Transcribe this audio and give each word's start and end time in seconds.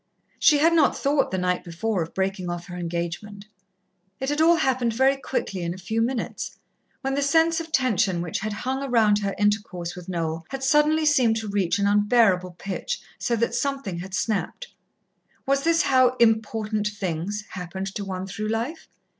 She 0.39 0.57
had 0.57 0.73
not 0.73 0.97
thought 0.97 1.29
the 1.29 1.37
night 1.37 1.63
before 1.63 2.01
of 2.01 2.15
breaking 2.15 2.49
off 2.49 2.65
her 2.65 2.75
engagement. 2.75 3.45
It 4.19 4.29
had 4.29 4.41
all 4.41 4.55
happened 4.55 4.93
very 4.95 5.15
quickly 5.15 5.61
in 5.61 5.75
a 5.75 5.77
few 5.77 6.01
minutes, 6.01 6.57
when 7.01 7.13
the 7.13 7.21
sense 7.21 7.59
of 7.59 7.71
tension 7.71 8.19
which 8.23 8.39
had 8.39 8.51
hung 8.51 8.83
round 8.89 9.19
her 9.19 9.35
intercourse 9.37 9.95
with 9.95 10.09
Noel 10.09 10.47
had 10.49 10.63
suddenly 10.63 11.05
seemed 11.05 11.35
to 11.35 11.47
reach 11.47 11.77
an 11.77 11.85
unbearable 11.85 12.55
pitch, 12.57 12.99
so 13.19 13.35
that 13.35 13.53
something 13.53 13.99
had 13.99 14.15
snapped. 14.15 14.69
Was 15.45 15.61
this 15.63 15.83
how 15.83 16.15
Important 16.15 16.87
Things 16.87 17.43
happened 17.51 17.93
to 17.93 18.03
one 18.03 18.25
through 18.25 18.47
life? 18.47 18.87